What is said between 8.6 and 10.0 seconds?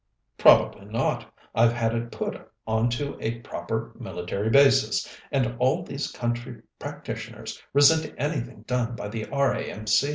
done by the R.A.M.